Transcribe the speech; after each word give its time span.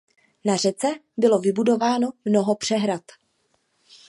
Na 0.45 0.55
řece 0.55 0.87
bylo 1.17 1.39
vybudováno 1.39 2.09
mnoho 2.25 2.55
přehrad. 2.55 3.01